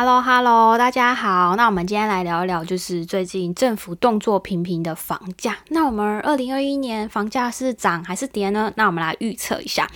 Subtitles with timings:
[0.00, 1.56] Hello Hello，大家好。
[1.56, 5.56] 那我们今天来聊一聊，就是最近政府动作频频的房价。
[5.70, 8.72] 那我们二零二一年房价是涨还是跌呢？
[8.76, 9.88] 那我们来预测一下。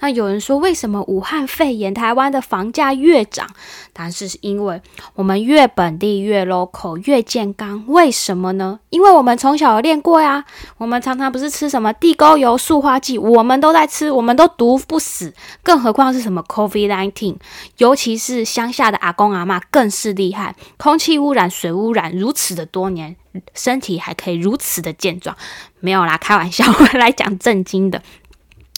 [0.00, 3.48] 那有人说，为什么武汉肺炎台湾的房价越涨？
[3.94, 4.82] 但是是因为
[5.14, 7.82] 我们越本地越 local 越健康。
[7.86, 8.80] 为什么呢？
[8.90, 10.44] 因为我们从小练过呀。
[10.76, 15.32] 我们常常不是吃什么地沟油、塑化剂，我们都在吃，我们都毒不死。
[15.62, 17.36] 更何况是什么 COVID nineteen，
[17.78, 19.32] 尤其是乡下的阿公。
[19.32, 23.16] 阿妈更是厉害，空气污染、水污染如此的多年，
[23.54, 25.36] 身体还可以如此的健壮，
[25.80, 28.02] 没有啦，开玩笑，我来讲正经的。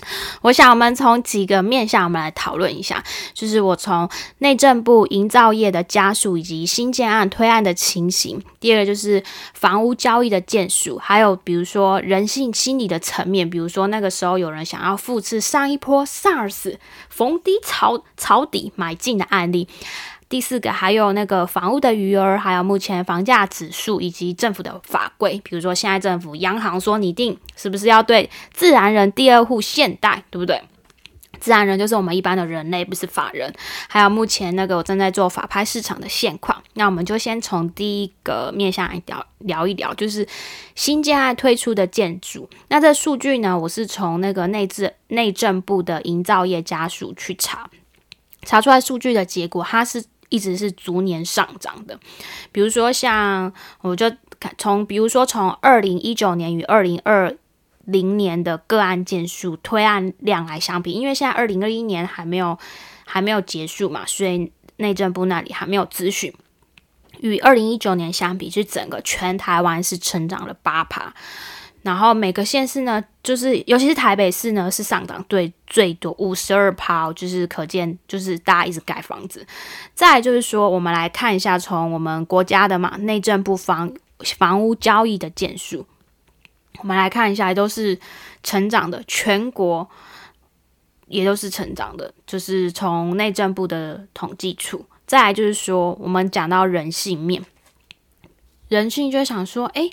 [0.43, 3.03] 我想我们从几个面向，我们来讨论一下，
[3.35, 9.21] 就是我从内政部营造业的家属以及新建案推案的情形，第二个就是
[9.55, 16.77] 房屋交易的件数，还有比如说人性心理的层面，比如说那个时候有人想要复制上一波 SARS
[17.11, 19.67] 逢低抄抄底买进的案例。
[20.29, 30.63] 第四个还有那个房屋的余额，还有目前房价指数以及政府的法规，比如说现在政府央行说拟定是不是要对自然人第二户限贷，对不对？
[31.41, 33.51] 自然人就是我们一般的人类，不是法人。
[33.89, 40.27] 还有目前那个我正在做法拍市场的现况，那我们就先从第一个面向来聊聊一聊，就是
[40.75, 42.51] 新建案推出的建筑。
[42.69, 47.71] 那这数据呢，我是从那个内政内政部的营造业家属去查
[48.43, 50.05] 查出来数据的结果，它是。
[50.29, 51.99] 一直是逐年上涨的，
[52.53, 54.11] 比如说像我就
[54.57, 57.35] 从，比如说从二零一九年与二零二
[57.85, 62.59] 零年的个案件数推案量来相比，因为现在二零二一年还没有
[63.05, 66.33] 还没有结束嘛，所以内政部那里还没有资讯。
[67.21, 71.15] 与二零一九年相比，是整个全台湾是成长了八趴。
[71.89, 79.47] 然后每个县市呢，就是尤其是台北市呢，是上涨最最多五十二趴，就是可见就是大家一直盖房子。
[79.95, 83.91] 再就是说，我们来看一下从我们国家的嘛内政部房
[84.37, 85.87] 房屋交易的件数，
[86.81, 87.99] 我们来看一下都是
[88.43, 89.89] 成长的，全国
[91.07, 94.85] 也都是成长的，就是从内政部的统计处。
[95.07, 97.43] 再来就是说，我们讲到人性面，
[98.69, 99.89] 人性就想说，哎。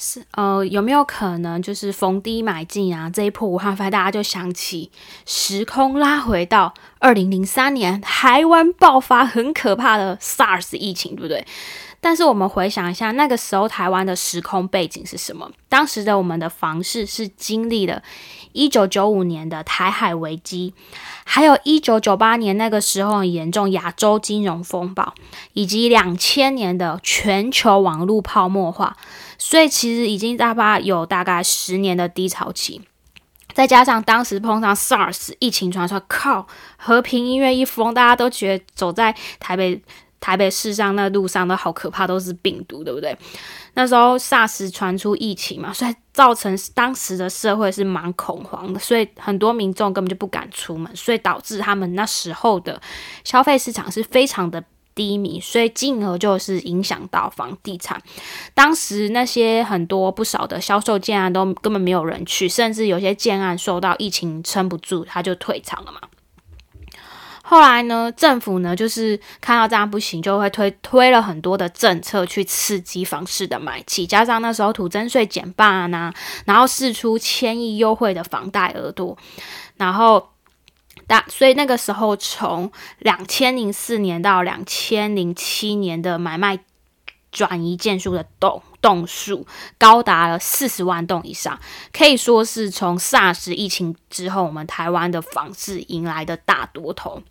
[0.00, 3.10] 是呃，有没有可能就是逢低买进啊？
[3.10, 4.92] 这一波武汉肺大家就想起
[5.26, 11.44] 时空拉回到二零零三年台湾爆发很可怕的 SARS 疫情，对不对？
[12.00, 15.50] 但是我们回想一下，那个时候台湾的时空背景是什么？
[15.68, 18.00] 当时的我们的房市是经历了
[18.52, 20.72] 一九九五年的台海危机，
[21.24, 25.12] 还有一九九八年那个时候很严重亚洲金融风暴，
[25.54, 28.96] 以及两千年的全球网络泡沫化。
[29.38, 32.82] 所以其实已经大概有大概十年的低潮期，
[33.54, 39.80] 再加上当时碰上 SARS 疫情传出，靠，和平音乐一封，大家都觉得走在台北
[40.18, 43.16] 台北市上那路上都好可怕，都是病毒，对不对？
[43.74, 52.80] 那时候 SARS 传出疫情嘛，所以造成当时的社会是蛮恐慌的，所以很多民众根本就不敢出门，所以导致他们那时候的
[53.22, 54.62] 消费市场是非常的。
[54.98, 58.02] 低迷，所以进而就是影响到房地产。
[58.52, 66.00] 当时那些很多不少的销售建案都根本没有人去，甚至有些建案受到疫情撑不住，他就退场了嘛。
[67.44, 76.12] 后来呢，政府呢就是看到这样不行，就会推推了很多的政策去刺激房市的买气，加上那时候土增税减半啊，
[76.44, 79.16] 然后试出千亿优惠的房贷额度，
[79.76, 80.30] 然后。
[81.08, 86.60] 大，所以那个时候，从两千零四年到两千零七年的买卖
[87.32, 89.46] 转移件数的栋栋数
[89.78, 91.58] 高达了四十万栋以上，
[91.92, 97.22] 可以说是从 SARS 疫情之后，我们台湾的房市迎来的大多头。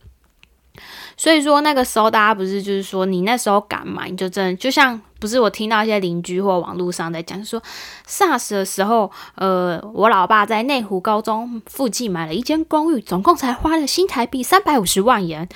[1.16, 7.62] 所以说那个时候，大家不是就是说，你那时候敢买，你就真的就像不是我听到一些邻居或网络上在讲，说
[8.08, 15.48] SARS 的时候，呃，我老爸在内湖高中附近买了一间公寓，总共才花了新台币三百五十万元。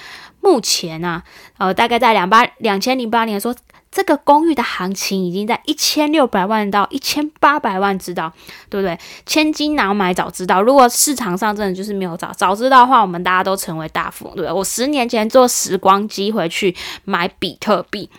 [0.42, 1.24] 目前啊，
[1.58, 3.56] 呃，大概在两八两千零八年说。
[3.92, 8.32] 这个公寓的行情已经在一千六百万到一千八百万，知道
[8.70, 8.98] 对不对？
[9.26, 10.62] 千金难买早知道。
[10.62, 14.52] 如果市场上真的就是没有早早知道的话，我们大家都成为大富翁，对不对？
[14.54, 16.74] 我十年前坐时光机回去
[17.04, 18.10] 买比特币，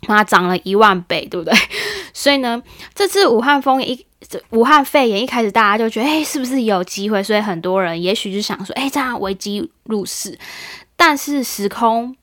[0.00, 1.54] 它涨了一万倍，对不对？
[2.14, 2.62] 所以呢，
[2.94, 4.06] 这次武汉封一
[4.48, 7.22] 武汉肺炎一开始，大家就觉得，哎，是不是有机会？
[7.22, 10.38] 所以很多人也许就想说，哎，这样危机入市，
[10.96, 12.16] 但是时空。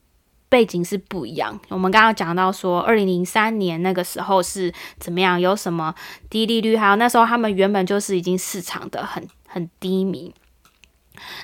[0.49, 1.57] 背景是不一样。
[1.69, 5.39] 我们刚刚讲到说，二零零三年那个时候是怎么样？
[5.39, 5.93] 有什么
[6.29, 6.75] 低利率？
[6.75, 10.33] 还有那时候他们原本就是已经市场的很很低迷。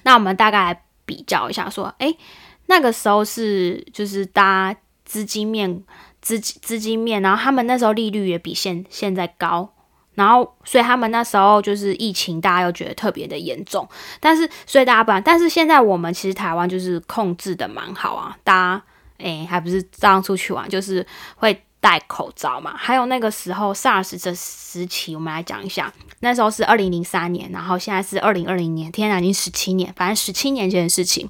[0.04, 2.18] 那我们大概比较一下，说，诶，
[2.66, 5.84] 那个时候是就是搭资金面
[6.22, 9.75] 资资金面，然后他们那时候利率也比现现在高，
[10.16, 13.88] 然后所以他们那时候就是疫情，大家又觉得特别的严重，
[14.20, 18.84] 但是所以大家不，但是现在我们其实台湾就是控制的蛮好啊，大家
[19.20, 21.62] 诶还不是这样出去玩，就是会。
[21.82, 25.94] 戴口罩嘛，还有那个时候 SARS 这时期，我们来讲一下。
[26.22, 31.30] 那时候是二零零三年，然后现在是二零二零年，天哪，已经十七年，反正十七年前的事情。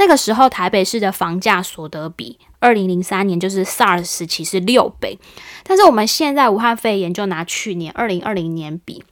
[0.00, 5.18] 那个时候台北市的房价所得比，二零零三年就是 SARS 时期是六倍，
[5.62, 9.04] 但是我们现在武汉肺炎就拿去年二零二零年比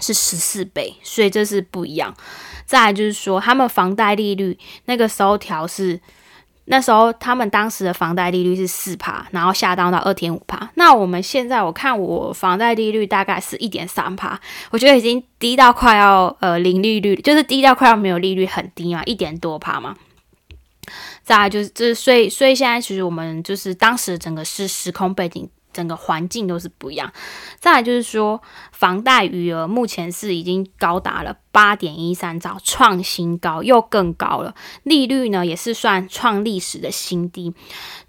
[0.00, 2.12] 是十四倍，所以这是不一样。
[2.64, 6.00] 再来就是说，他们房贷利率那个时候调是。
[6.68, 10.68] 那时候他们当时的房贷利率是四趴，然后下降到二点五趴。
[10.74, 14.36] 那我们现在我看我房贷利率大概是一点三趴，
[14.72, 19.94] 我觉得已经低到快要呃零利率，就是低到快要没有利率，很低嘛，一点多趴嘛。
[21.26, 25.50] 再来就是，这所以所以现在其实我们就是当时整个是时空背景。
[25.72, 27.12] 整个环境都是不一样。
[27.58, 28.40] 再来就是说，
[28.72, 34.54] 房贷余额目前是已经高达了八点一三兆，创新高，又更高了。
[34.84, 37.52] 利率呢，也是算创历史的新低。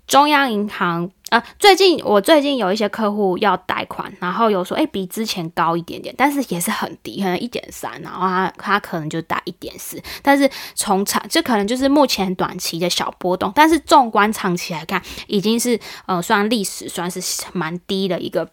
[0.07, 17.21] 中央银行呃，最近我最近有一些客户要贷款，然后有说，哎，比之前高一点点，但是也是很低，可能一点三，然后他他可能就打一点四，但是从长这可能就是目前短期的小波动，但是纵观长期来看，已经是呃算历史算是
[17.51, 18.49] 蛮低的一个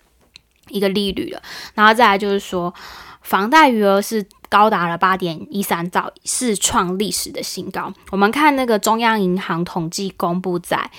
[0.69, 1.41] 一个利率了。
[1.75, 2.75] 然后再来就是说，
[3.23, 4.27] 房贷余额是。
[4.55, 7.93] 高达了八点一三兆，是创历史的新高。
[8.13, 10.93] 我们看那个中央银行统计公布在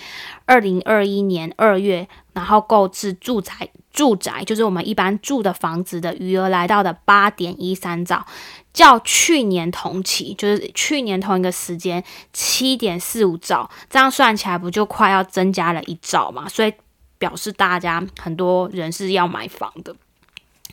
[0.45, 8.25] 二零二一年二月，然后购置住宅住宅，就是我们一般住的房子的余额来到的八点一三兆，
[8.73, 12.03] 较去年同期，就是去年同一个时间
[12.33, 16.49] 七点四五兆，这样算起来不就快要增加了一兆嘛？
[16.49, 16.73] 所以
[17.17, 19.95] 表示大家很多人是要买房的。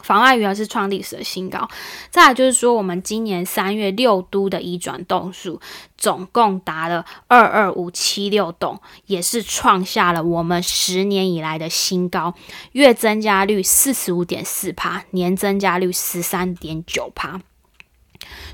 [0.02, 1.68] 房贷余额是创历史的新高，
[2.10, 5.60] 再来就是说，我们今年三月六都的移转栋数
[5.96, 12.34] 总共达了二二五七六栋，也是创下了我们十年以来的新高，
[12.72, 17.40] 月增加率四十五点四趴，年增加率十三点九趴，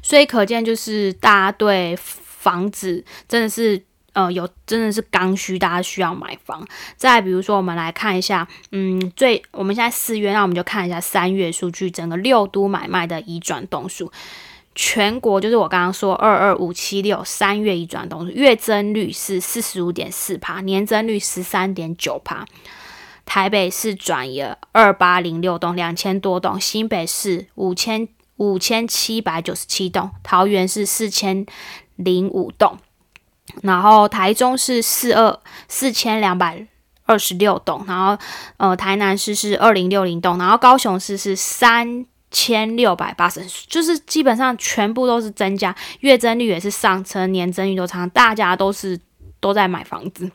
[0.02, 3.87] 所以可见就是大家对房子真的是。
[4.18, 6.66] 呃，有真的是刚需，大家需要买房。
[6.96, 14.10] 再比如说，我们来看一下，嗯，最我们现在四月，那我们就看一下三月数据，整个六都买卖的移转栋数，
[14.74, 22.44] 全国就是我刚刚说二二五七六三月移转栋数，月增率是四十五点四帕，年增率十三点九帕。
[23.24, 31.46] 台北市转移了二八零六栋，两千多栋；新北市五千五千七百九十七栋，桃园是四千
[31.94, 32.78] 零五栋。
[33.62, 36.66] 然后台中是四二四千两百
[37.04, 38.16] 二十六栋，然后
[38.58, 49.00] 呃台南市是二零六零栋，然后高雄市是三千六百八十，就是基本上全部都是增加，月增率也是上升，年增率都上，大家都是
[49.40, 50.30] 都在买房子。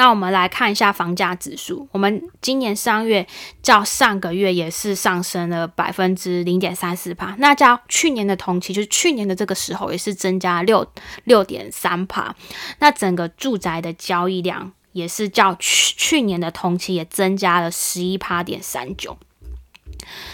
[0.00, 3.26] 那我们来看一下房价指数，我们今年三月
[3.62, 10.90] 较上个月也是上升了百分之零点三四帕，那较去年的同期，就是去年的这个时候也是增加六
[11.24, 12.34] 六点三帕。
[12.78, 19.18] 那整个住宅的交易量也是较去去年的同期也增加了十一帕点三九。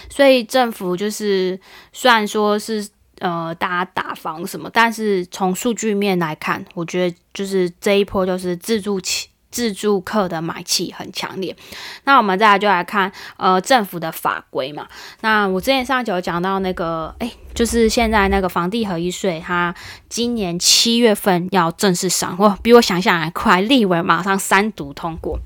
[0.09, 1.59] 所以政府就是
[1.93, 9.29] 虽然说是呃大家打房什么，但是从数据面来看，我觉得就是这一波就是自住起。
[9.57, 11.57] 自住客的买气很强烈，
[12.05, 14.87] 那我们再来就来看呃政府的法规嘛。
[15.23, 19.75] 那我之前上集有讲到那个，哎，就是现在那个房地合一税，它
[20.11, 25.39] 今年七月份要正式上，哇，比我想象还快，立委马上三读通过。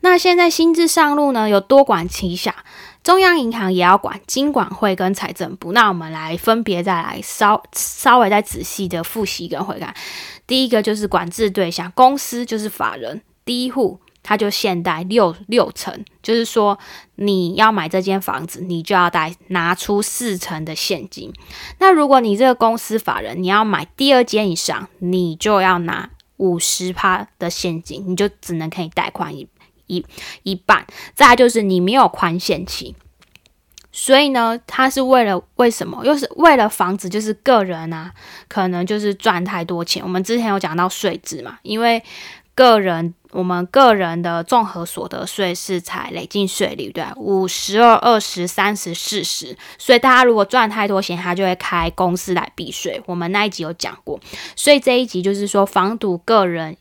[0.00, 2.64] 那现在新制上路呢，有多管齐下。
[3.02, 5.70] 中央银行也要管，金管会跟财政部。
[5.70, 9.94] 那我们来分别再来稍稍微再仔细的复习跟回看。
[10.46, 16.78] 第一个就是管制对象，公司就是法人，第一户他就限贷六六成，就是说
[17.16, 21.32] 你要买这间房子，你就要贷拿出四成的现金。
[21.78, 29.48] 那如果你这个公司法人你要买第二间以上，你就要拿五十趴的现金，你就只能可以贷款一。
[29.88, 30.04] 一
[30.42, 30.84] 一半，
[31.14, 32.96] 再就是你没有宽限期，
[33.98, 36.04] 所以呢，他是为了为什么？
[36.04, 38.12] 又是为了防止就是个人啊，
[38.46, 40.02] 可能就是赚太多钱。
[40.02, 42.04] 我们之前有讲到税制嘛，因为
[42.54, 43.14] 个人。
[43.32, 49.54] 我们个人的综合所得税是采累进税率，对，五十二、二十、三十、四十。
[49.76, 53.02] 所以大家如果赚太多钱，他就会开公司来避税。
[53.04, 54.18] 我们那一集有讲过，
[54.54, 56.74] 所以这一集就是说，防堵个人，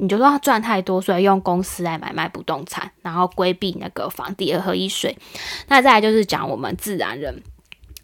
[0.00, 5.16] 你就说他赚太多，所以用公司来买卖不动产，然后规避那个房地合一税。
[5.68, 7.42] 那再来就是讲我们自然人，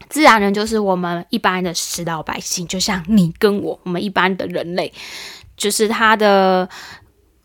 [0.09, 4.93] 自然人就是我们一般的实老百姓，就像你跟我，我们一般的人类，
[5.57, 6.69] 就是他的。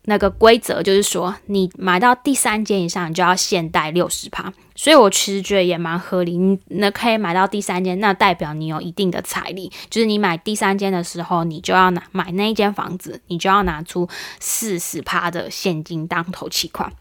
[0.06, 4.52] 那个规则就是说，你买到第三间以上，你就要现贷六十趴。
[4.74, 6.38] 所以我其实觉得也蛮合理。
[6.38, 9.72] 你那可以买到第三间，那代表你有一定的财力。
[9.92, 16.92] 就是你买第三间的时候，你就要拿买那一间房子，你就要拿出四十趴的现金当头期款。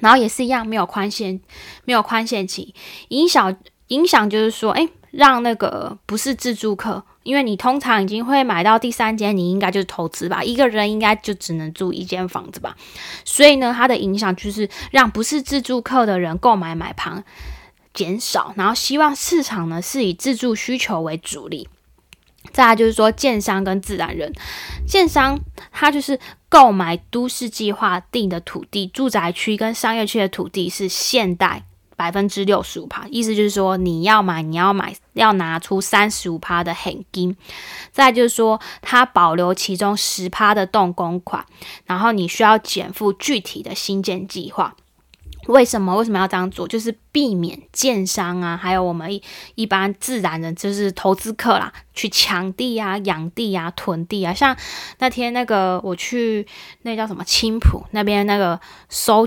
[0.00, 1.40] 然后也是一样，没有宽限，
[1.84, 2.72] 没有宽限期，
[3.08, 3.56] 影响
[3.88, 7.02] 影响就是说，哎，让那个不是自住客。
[7.28, 10.42] 因为你通常已经会买到第三间，你应该就是投资吧？
[10.42, 12.74] 一个人应该就只能住一间房子吧？
[13.22, 17.22] 所以呢，它的影响就是让不是自住客的人购买买盘
[17.92, 21.68] 减少，然后希望市场呢是以自住需求为主力。
[22.50, 24.32] 再来就是说，建商跟自然人，
[24.86, 25.38] 建商
[25.70, 26.18] 他就是
[26.48, 31.64] 购买都市计划定的土地、住宅区跟商业区的土地是现代。
[31.98, 37.36] 百分之六十五趴，意思就是说你要买，你要买，要拿出三十五趴的现金。
[37.92, 41.44] 再就是说，他保留其中十趴的动工款，
[41.84, 44.74] 然后你需要减负具体的新建计划。
[45.48, 46.68] 为什么为什么要这样做？
[46.68, 49.22] 就是避免建商啊，还有我们一
[49.54, 54.32] 一般自然人，就是投资客啦，去抢地啊、养地啊、囤地啊。
[54.32, 54.54] 像
[54.98, 56.46] 那天那个我去
[56.82, 59.26] 那叫什么青浦那边那个收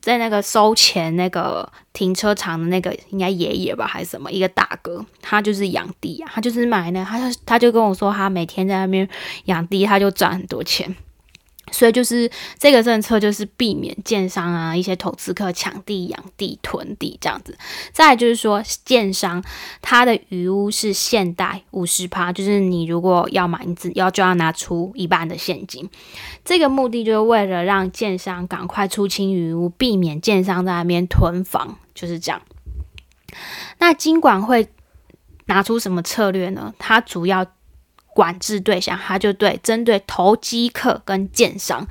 [0.00, 9.06] 在那个收钱那个停车场的那个应该爷爷吧还是什么一个大哥，他就是养地啊，他就是买那，他就他就跟我说，他每天在那边
[9.44, 10.96] 养地，他就赚很多钱。
[11.70, 17.56] 所以就是这个政策，就是避免建商啊一些投资客抢地、养地、囤地这样子。
[17.92, 19.42] 再就是说，建商
[19.80, 25.88] 他的余屋是现贷五十趴，就是你如果要买，你只要就要拿出一半的现金。
[26.44, 32.40] 这个目的就是为了让建商赶快出清余屋，避免建商在那边囤房，就是这样。
[33.78, 34.68] 那金管会
[35.46, 36.74] 拿出什么策略呢？
[36.78, 37.46] 它主要。
[38.20, 41.86] 管制对象，他就对针对投机客跟建商，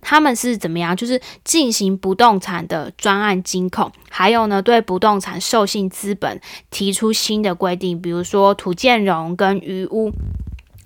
[0.00, 0.96] 他们是怎么样？
[0.96, 6.40] 就是进行不动产的专案监控，还有呢，对不动产授信资本
[6.70, 10.10] 提出新的规定，比如说土建融跟余屋，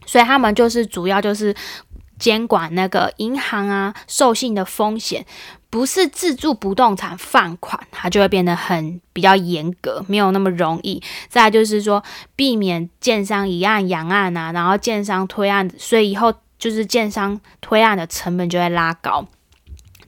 [0.05, 1.55] 所以他们就是主要就是
[2.21, 5.27] 监管那个银行啊授信的风险。
[5.71, 11.01] 不是自住不动产放款，它就会变得很比较严格，没有那么容易。
[11.29, 12.03] 再就是说，
[12.35, 19.25] 避免建商一案扬案啊，然后建商推案，所以以后就是建商推案的成本就会拉高。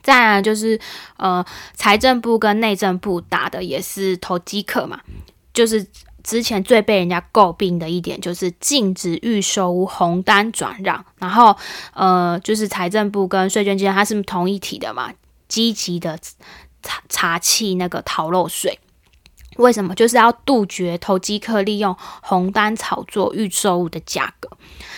[0.01, 0.77] 再来就是
[1.15, 4.99] 呃，财政部跟内政部打的也是投机客嘛，
[5.53, 5.87] 就是
[6.23, 11.55] 之前最被人家诟病的一点就是禁止预售红单转让，然后
[11.93, 15.11] 呃，就是财政部跟税捐机关它是同一体的嘛。
[15.49, 16.17] 积极的
[16.81, 18.79] 查查气那个逃漏税，
[19.57, 19.93] 为什么？
[19.93, 24.49] 就是要杜绝投机客利用红单炒作预售物的价格。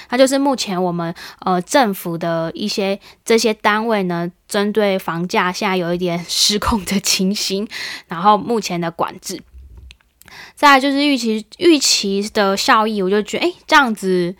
[0.10, 7.67] 那就是目前我们呃政府的一些这些单位呢，针对房价现在有一点失控的情形，
[8.08, 9.41] 然后目前的管制。
[10.56, 14.36] 再就是预期预期的效益，我就觉得哎这样子。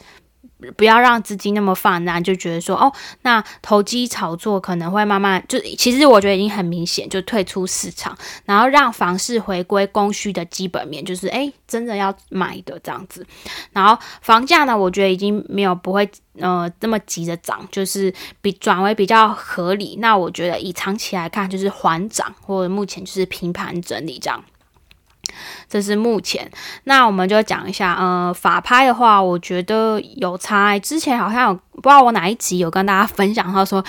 [0.78, 13.28] 不要让资金那么泛滥，就觉得说哦，那投机炒作可能会慢慢就，其实我觉得已经很明显，就退出市场，然后让房市回归供需的基本面，就是诶，真的要买的这样子。
[13.74, 16.10] 然后房价呢，我觉得已经没有不会
[16.40, 18.12] 呃这么急着涨，就是
[18.42, 19.98] 比转为比较合理。
[20.00, 24.44] 那我觉得以长期来看，就是缓涨或者目前就是平盘整理这样。
[25.68, 26.50] 这是目前，
[26.86, 30.78] 那我们就讲一下，呃，法拍的话，我觉得有差。
[30.80, 33.84] 之前好像有不知道我哪一集有跟大家分享，他说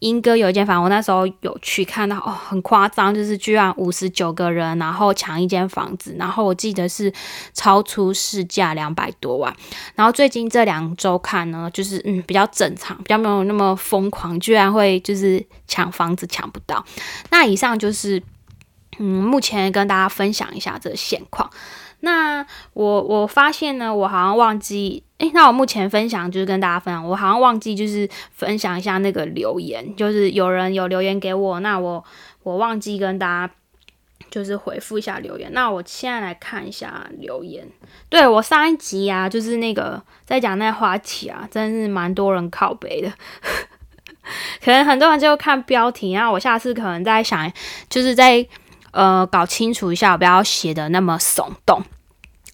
[0.00, 7.12] 英哥有一间房，我那时候有去看到，哦，很夸张，就是居然五十九个人，然后抢一间房子，然后我记得是
[7.54, 9.54] 超出市价两百多万。
[9.94, 16.84] 然后最近这两周看呢，就是嗯比较正常，比较没有那么疯狂，居然会就是抢房子抢不到。
[17.30, 18.22] 那以上就是。
[18.98, 21.50] 嗯，目前跟大家分享一下这个现况。
[22.00, 32.02] 那我我发现呢，我好像忘记，诶，那我目前分享就是跟大家分享，我好像忘记就是分享一下那个留言，就是有人有留言给我，那我
[32.42, 33.54] 我忘记跟大家
[34.30, 35.52] 就是回复一下留言。
[35.52, 37.68] 那我现在来看一下留言。
[38.08, 43.12] 对我上一集啊，就是那个在讲那话题啊，真是蛮多人靠背的。
[44.64, 47.52] 可能很多人就看标题，然后我下次可能在想，
[47.90, 48.46] 就是在
[48.92, 51.82] 呃搞清楚一下，不要写的那么耸动。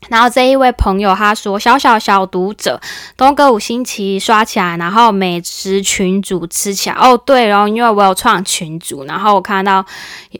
[0.08, 2.80] 然后这一位朋友他说：“小小小读者，
[3.16, 6.94] 东哥五星旗刷起来，然后美食群主吃起来。
[6.94, 9.84] 哦，对然后因为我有创群主，然后我看到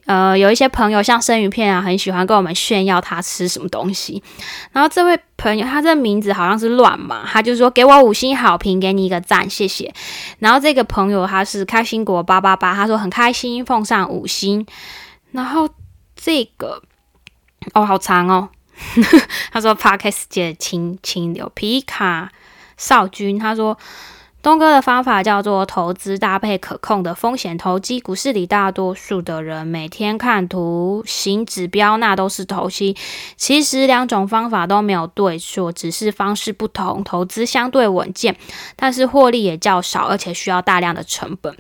[0.05, 4.23] 呃有一些朋友像生鱼片啊，很喜欢跟我们炫耀他吃什么东西。
[4.71, 9.93] 然后这位朋友他这名字好像是乱嘛，他就说给我五星好评，给你一个赞，谢谢。
[10.39, 14.65] 然后这个朋友他是开心果八八八，他说很开心，奉上五星。
[15.33, 15.69] 然后
[16.27, 16.83] 这个
[17.73, 18.49] 哦，好长哦。
[19.53, 22.33] ”他说：“Parkes 界清清流皮卡
[22.77, 23.79] 少君。”他说
[24.43, 28.01] ：“东哥的方法叫做投资搭配可控的风险投机。
[28.01, 32.97] 股市里大多数的人每天看图形指标，那都是投机。
[33.37, 37.05] 其实两种方法都没有对错，只是方式不同。
[37.05, 38.37] 投资相对稳健，
[38.75, 41.57] 但是获利也较少，而且需要大量的成本。”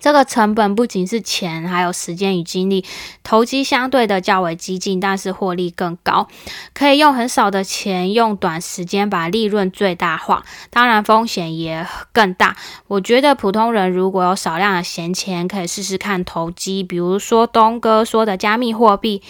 [0.00, 2.84] 这个成本不仅是钱，还有时间与精力。
[3.22, 6.26] 投机相对的较为激进，但是获利更高，
[6.74, 10.44] 可以用很少的钱，用短时间把利润最大化。
[10.70, 12.56] 当然风险也更大。
[12.88, 19.22] 我觉得普通人如果有少量的闲钱，可以试试看投机，比如说东哥说的加密货币。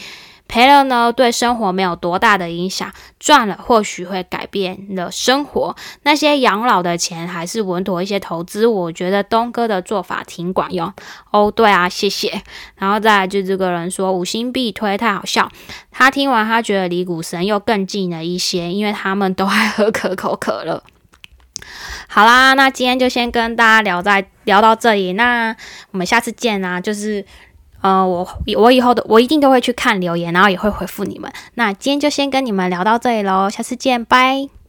[0.51, 2.89] 赔了呢，对生活没有多大的影响；
[3.21, 5.77] 赚了，或许会改变了生活。
[6.03, 8.67] 那些养老的钱还是稳妥一些投资。
[8.67, 10.93] 我觉得东哥的做法挺管用
[11.31, 11.49] 哦。
[11.53, 12.43] 对啊，谢谢。
[12.75, 15.49] 然后再来就这个人说五星必推，太好笑。
[15.93, 20.83] 他听完，他觉得离股神又更近了一些，因为他们都爱喝可口可乐。
[22.09, 25.55] 好啦，那今天就先跟大家聊在聊到这里，那
[25.93, 27.25] 我们下次见啊，就是。
[27.81, 31.33] 呃，我我以后的我一定都会去看留言，然后也会回复你们。
[31.55, 34.60] 那今天就先跟你们聊到这里喽，下次见，拜。